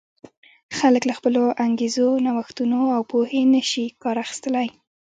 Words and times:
خلک 0.77 1.03
له 1.09 1.13
خپلو 1.19 1.43
انګېزو، 1.65 2.07
نوښتونو 2.25 2.79
او 2.95 3.01
پوهې 3.11 3.41
نه 3.53 3.61
شي 3.69 3.85
کار 4.01 4.15
اخیستلای. 4.23 4.67